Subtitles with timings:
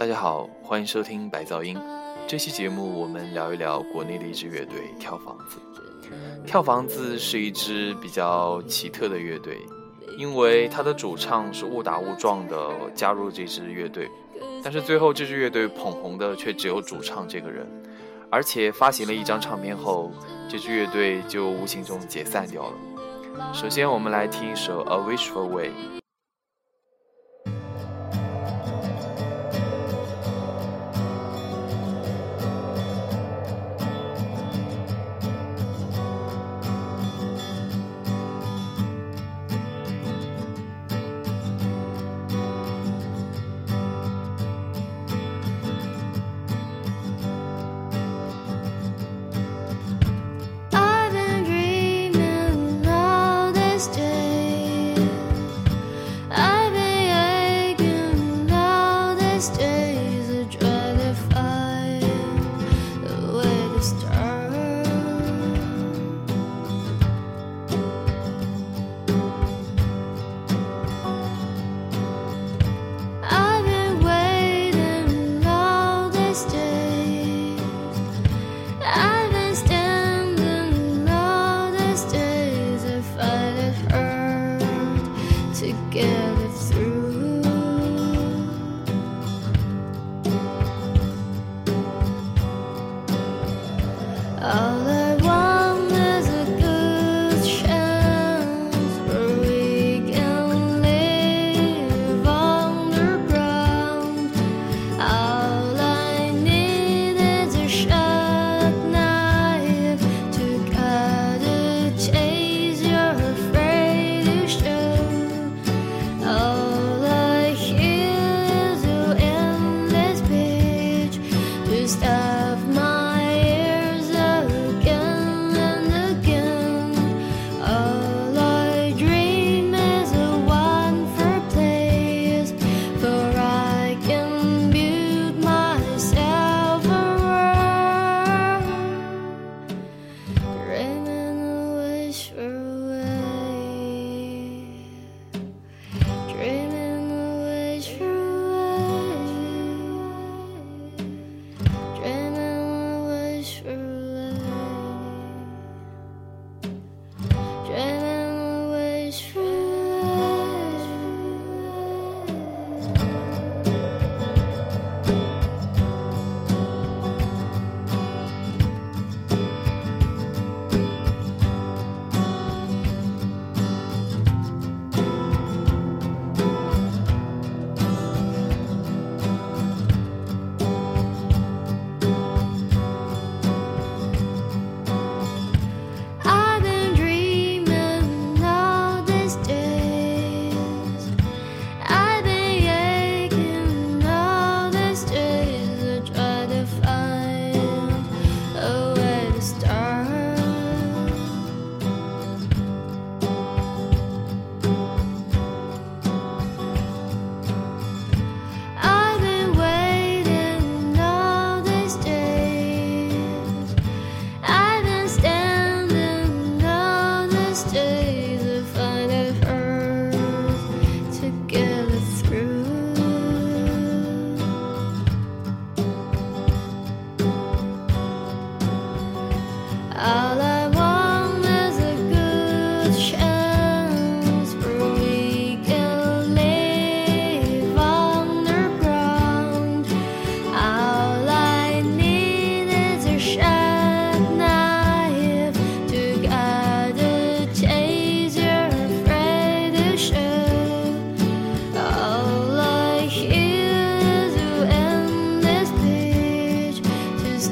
[0.00, 1.78] 大家好，欢迎收听白噪音。
[2.26, 5.58] 这期节目我们聊一聊国内的一支乐队——跳房子。
[6.46, 9.58] 跳房子是一支比较奇特的乐队，
[10.16, 14.10] 因为它的主唱是误打误撞的加入这支乐队，
[14.64, 17.66] 但是最后这支乐队捧红的却只有主唱这个人，
[18.30, 20.10] 而且发行了一张唱片后，
[20.48, 23.52] 这支乐队就无形中解散掉了。
[23.52, 25.68] 首先，我们来听一首《A Wishful Way》。
[59.40, 59.69] just
[94.52, 94.89] All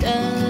[0.00, 0.45] distance.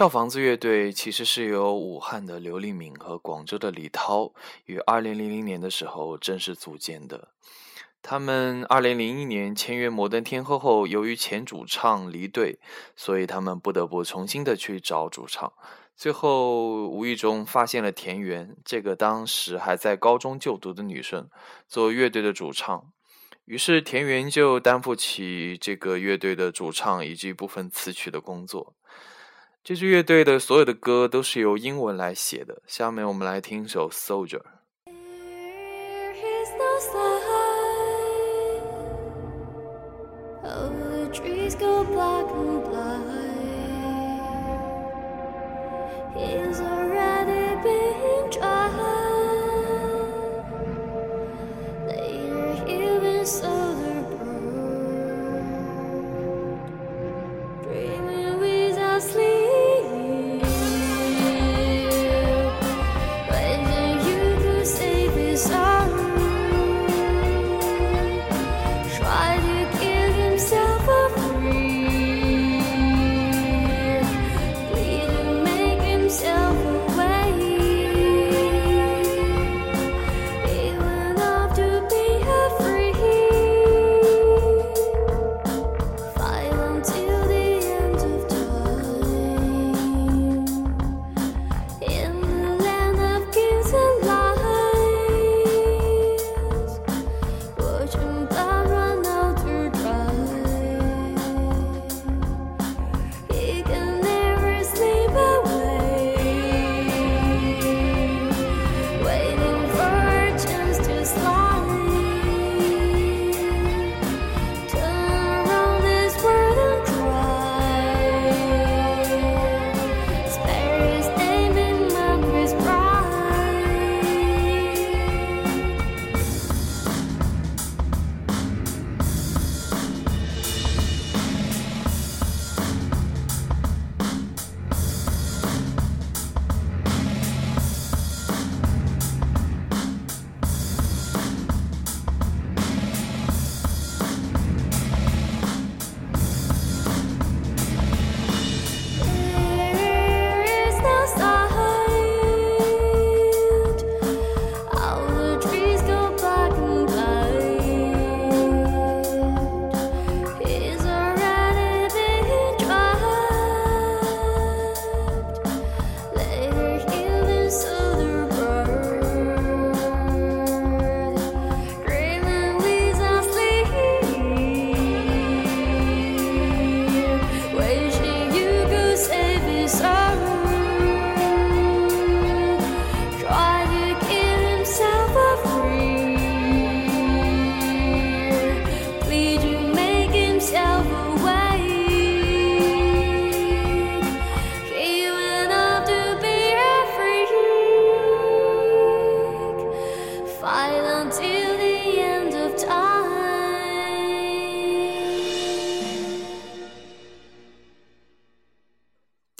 [0.00, 4.32] 跳房子乐队其实是由武汉的刘立敏和广州的李涛
[4.64, 7.28] 于二零零零年的时候正式组建的。
[8.00, 12.58] 他们2001年签约摩登天后后，由于前主唱离队，
[12.96, 15.52] 所以他们不得不重新的去找主唱。
[15.94, 21.28] 最后无意中发现了田园这个当时还在高中就读的女生
[21.68, 22.90] 做乐队的主唱，
[23.44, 28.74] 于是田园就担负起这个乐队的主唱以及部分词曲的工作。
[29.62, 32.62] 这支乐队的所有的歌都是由英文来写的。
[32.66, 34.40] 下面我们来听一首《Soldier》。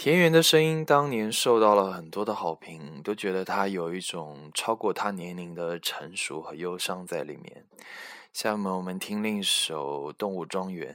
[0.03, 7.67] 田园》的声音当年受到了很多的好评，都觉得他有一种超过他年龄的成熟和忧伤在里面。
[8.33, 10.95] 下面我们听另一首《动物庄园》。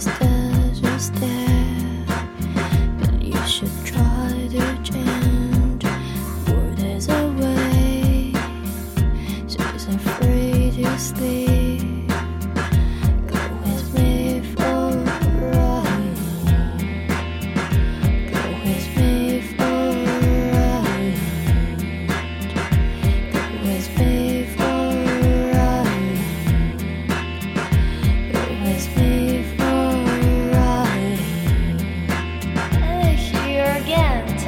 [0.00, 0.29] Just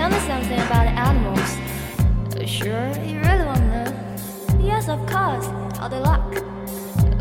[0.03, 1.57] Tell me something about the animals.
[2.35, 4.59] Uh, sure, you really wanna know?
[4.59, 5.47] Yes, of course.
[5.79, 6.43] How they look.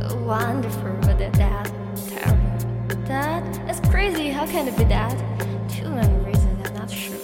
[0.01, 1.71] Uh, wonderful, but they're dead.
[2.09, 3.03] Terrible.
[3.05, 4.29] That is crazy.
[4.29, 5.15] How can it be that?
[5.69, 6.67] Too many reasons.
[6.67, 7.19] I'm not sure.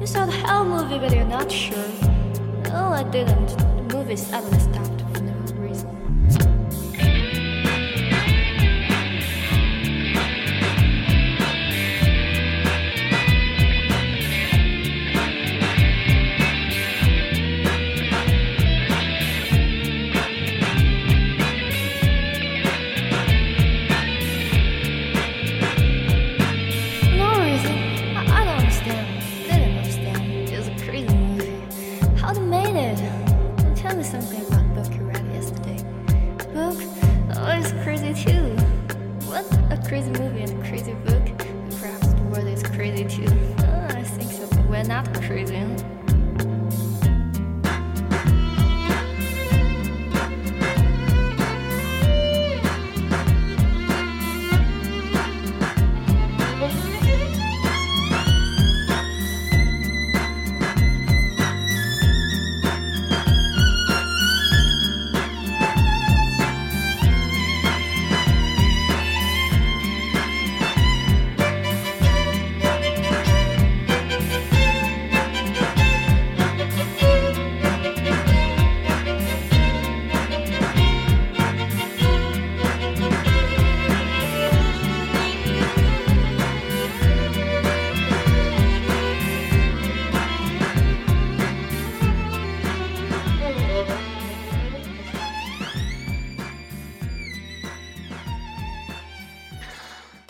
[0.00, 1.88] You saw the hell movie, but you're not sure.
[2.64, 3.46] No, I didn't.
[3.86, 4.85] The movie suddenly stopped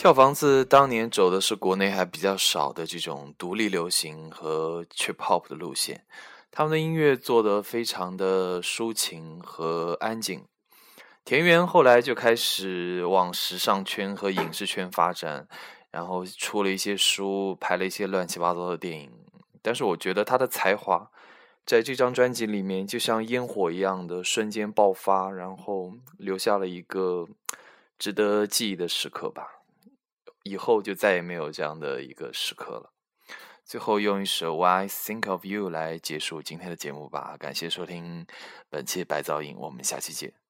[0.06, 6.06] 跳房子当年走的是国内还比较少的这种独立流行和 trip hop 的路线，
[6.52, 10.44] 他们的音乐做得非常的抒情和安静。
[11.24, 15.48] 田园后来就开始往时尚圈和影视圈发展，
[15.90, 19.10] 然后出了一些书，拍了一些乱七八糟的电影。
[19.60, 21.10] 但是我觉得他的才华
[21.64, 27.26] 在这张专辑里面就像烟火一样的瞬间爆发，然后留下了一个
[27.98, 29.54] 值得记忆的时刻吧。
[30.46, 32.92] 以后就再也没有这样的一个时刻了。
[33.64, 37.36] 最后用一首《Why Think of You》来结束今天的节目吧。
[37.36, 38.24] 感谢收听
[38.70, 40.45] 本期白噪音，我们下期见。